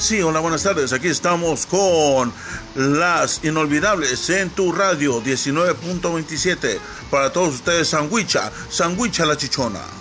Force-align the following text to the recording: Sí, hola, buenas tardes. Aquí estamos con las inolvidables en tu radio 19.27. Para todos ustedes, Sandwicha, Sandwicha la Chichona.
Sí, 0.00 0.22
hola, 0.22 0.40
buenas 0.40 0.62
tardes. 0.62 0.94
Aquí 0.94 1.08
estamos 1.08 1.66
con 1.66 2.32
las 2.74 3.44
inolvidables 3.44 4.30
en 4.30 4.48
tu 4.48 4.72
radio 4.72 5.22
19.27. 5.22 6.78
Para 7.10 7.30
todos 7.30 7.56
ustedes, 7.56 7.88
Sandwicha, 7.88 8.50
Sandwicha 8.70 9.26
la 9.26 9.36
Chichona. 9.36 9.99